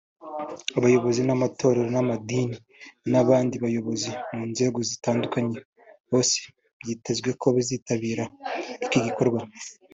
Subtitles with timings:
[0.77, 2.57] abayobozi b’amatorero n’amadini
[3.11, 5.57] n’abandi bayobozi mu nzego zitandukanye
[6.11, 6.35] bose
[6.81, 8.23] byitezwe ko bitabira
[8.85, 9.39] iki gikorwa